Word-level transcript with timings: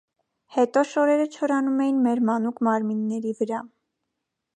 Հետո 0.53 0.81
շորերը 0.93 1.27
չորանում 1.37 1.83
էին 1.85 1.99
մեր 2.07 2.21
մանուկ 2.31 2.63
մարմինների 2.69 3.35
վրա։ 3.43 3.61